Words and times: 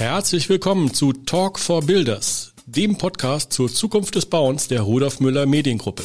Herzlich 0.00 0.48
willkommen 0.48 0.94
zu 0.94 1.12
Talk 1.12 1.58
for 1.58 1.82
Builders, 1.82 2.54
dem 2.64 2.96
Podcast 2.96 3.52
zur 3.52 3.68
Zukunft 3.70 4.14
des 4.14 4.24
Bauens 4.24 4.66
der 4.66 4.80
Rudolf 4.80 5.20
Müller 5.20 5.44
Mediengruppe. 5.44 6.04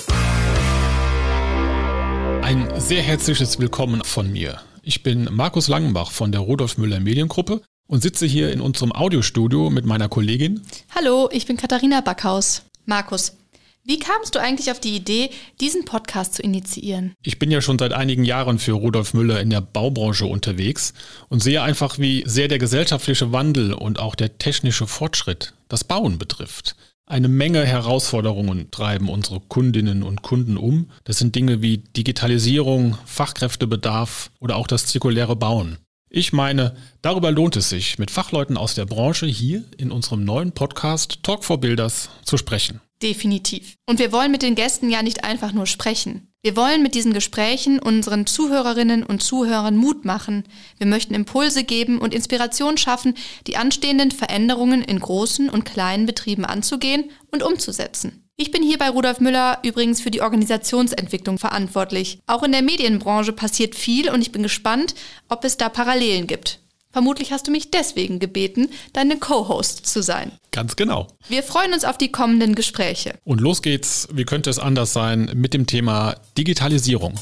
Ein 2.42 2.68
sehr 2.76 3.02
herzliches 3.02 3.58
Willkommen 3.58 4.04
von 4.04 4.30
mir. 4.34 4.60
Ich 4.84 5.02
bin 5.02 5.30
Markus 5.32 5.70
Langenbach 5.70 6.12
von 6.12 6.34
der 6.34 6.42
Rudolf 6.42 6.78
Müller 6.78 7.00
Mediengruppe 7.00 7.62
und 7.88 8.02
sitze 8.02 8.26
hier 8.26 8.52
in 8.52 8.60
unserem 8.60 8.92
Audiostudio 8.92 9.70
mit 9.70 9.86
meiner 9.86 10.10
Kollegin. 10.10 10.60
Hallo, 10.94 11.30
ich 11.32 11.46
bin 11.46 11.56
Katharina 11.56 12.02
Backhaus. 12.02 12.64
Markus, 12.86 13.38
wie 13.86 14.00
kamst 14.00 14.34
du 14.34 14.40
eigentlich 14.40 14.72
auf 14.72 14.80
die 14.80 14.96
Idee, 14.96 15.30
diesen 15.62 15.86
Podcast 15.86 16.34
zu 16.34 16.42
initiieren? 16.42 17.14
Ich 17.22 17.38
bin 17.38 17.52
ja 17.52 17.62
schon 17.62 17.78
seit 17.78 17.94
einigen 17.94 18.26
Jahren 18.26 18.58
für 18.58 18.72
Rudolf 18.72 19.14
Müller 19.14 19.40
in 19.40 19.52
der 19.52 19.62
Baubranche 19.62 20.26
unterwegs 20.26 20.94
und 21.30 21.44
sehe 21.44 21.62
einfach, 21.62 22.00
wie 22.00 22.24
sehr 22.26 22.48
der 22.48 22.58
gesellschaftliche 22.58 23.32
Wandel 23.32 23.74
und 23.74 24.00
auch 24.00 24.16
der 24.16 24.40
technische 24.40 24.88
Fortschritt 24.88 25.54
das 25.68 25.84
Bauen 25.84 26.18
betrifft. 26.18 26.76
Eine 27.08 27.28
Menge 27.28 27.64
Herausforderungen 27.64 28.72
treiben 28.72 29.10
unsere 29.10 29.40
Kundinnen 29.40 30.02
und 30.02 30.24
Kunden 30.24 30.58
um. 30.58 30.90
Das 31.04 31.20
sind 31.20 31.36
Dinge 31.36 31.62
wie 31.62 31.78
Digitalisierung, 31.78 32.98
Fachkräftebedarf 33.06 34.32
oder 34.40 34.56
auch 34.56 34.66
das 34.66 34.88
zirkuläre 34.88 35.36
Bauen. 35.36 35.78
Ich 36.18 36.32
meine, 36.32 36.74
darüber 37.02 37.30
lohnt 37.30 37.58
es 37.58 37.68
sich, 37.68 38.00
mit 38.00 38.10
Fachleuten 38.10 38.56
aus 38.56 38.74
der 38.74 38.86
Branche 38.86 39.26
hier 39.26 39.66
in 39.78 39.92
unserem 39.92 40.24
neuen 40.24 40.54
Podcast 40.54 41.22
Talk 41.24 41.44
for 41.44 41.60
Builders 41.60 42.08
zu 42.24 42.38
sprechen. 42.38 42.80
Definitiv. 43.04 43.76
Und 43.86 44.00
wir 44.00 44.14
wollen 44.14 44.32
mit 44.32 44.42
den 44.42 44.56
Gästen 44.56 44.90
ja 44.90 45.04
nicht 45.04 45.26
einfach 45.26 45.52
nur 45.52 45.66
sprechen. 45.66 46.32
Wir 46.42 46.56
wollen 46.56 46.84
mit 46.84 46.96
diesen 46.96 47.12
Gesprächen 47.12 47.80
unseren 47.80 48.26
Zuhörerinnen 48.26 49.04
und 49.04 49.24
Zuhörern 49.24 49.76
Mut 49.76 50.06
machen. 50.06 50.46
Wir 50.78 50.88
möchten 50.88 51.16
Impulse 51.16 51.66
geben 51.66 52.00
und 52.00 52.14
Inspiration 52.14 52.78
schaffen, 52.78 53.16
die 53.46 53.58
anstehenden 53.58 54.12
Veränderungen 54.12 54.84
in 54.84 55.02
großen 55.02 55.50
und 55.50 55.66
kleinen 55.66 56.06
Betrieben 56.06 56.46
anzugehen 56.46 57.12
und 57.30 57.44
umzusetzen. 57.44 58.25
Ich 58.38 58.52
bin 58.52 58.62
hier 58.64 58.78
bei 58.78 58.90
Rudolf 58.90 59.22
Müller 59.22 59.60
übrigens 59.64 60.02
für 60.02 60.12
die 60.12 60.20
Organisationsentwicklung 60.20 61.38
verantwortlich. 61.38 62.20
Auch 62.28 62.44
in 62.44 62.52
der 62.52 62.64
Medienbranche 62.64 63.32
passiert 63.32 63.76
viel 63.76 64.10
und 64.10 64.22
ich 64.22 64.34
bin 64.34 64.44
gespannt, 64.44 64.94
ob 65.30 65.46
es 65.46 65.56
da 65.56 65.70
Parallelen 65.70 66.28
gibt. 66.28 66.60
Vermutlich 66.92 67.32
hast 67.32 67.48
du 67.48 67.52
mich 67.52 67.72
deswegen 67.72 68.20
gebeten, 68.20 68.70
deine 68.92 69.20
Co-Host 69.20 69.86
zu 69.86 70.04
sein. 70.04 70.34
Ganz 70.52 70.76
genau. 70.76 71.08
Wir 71.30 71.44
freuen 71.44 71.74
uns 71.74 71.86
auf 71.86 71.98
die 71.98 72.12
kommenden 72.12 72.56
Gespräche. 72.56 73.16
Und 73.24 73.40
los 73.40 73.62
geht's, 73.62 74.10
wie 74.12 74.26
könnte 74.26 74.50
es 74.50 74.60
anders 74.60 74.92
sein, 74.92 75.32
mit 75.34 75.54
dem 75.54 75.66
Thema 75.66 76.16
Digitalisierung. 76.38 77.18